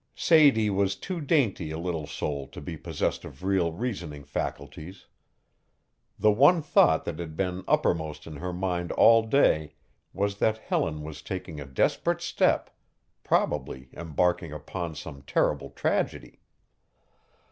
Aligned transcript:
Sadie 0.15 0.71
was 0.71 0.95
too 0.95 1.21
dainty 1.21 1.69
a 1.69 1.77
little 1.77 2.07
soul 2.07 2.47
to 2.47 2.59
be 2.59 2.75
possessed 2.75 3.23
of 3.23 3.43
real 3.43 3.71
reasoning 3.71 4.23
faculties. 4.23 5.05
The 6.17 6.31
one 6.31 6.63
thought 6.63 7.05
that 7.05 7.19
had 7.19 7.37
been 7.37 7.63
uppermost 7.67 8.25
in 8.25 8.37
her 8.37 8.51
mind 8.51 8.91
all 8.93 9.21
day 9.21 9.75
was 10.11 10.39
that 10.39 10.57
Helen 10.57 11.03
was 11.03 11.21
taking 11.21 11.61
a 11.61 11.65
desperate 11.67 12.21
step, 12.23 12.71
probably 13.23 13.89
embarking 13.93 14.51
upon 14.51 14.95
some 14.95 15.21
terrible 15.21 15.69
tragedy. 15.69 16.41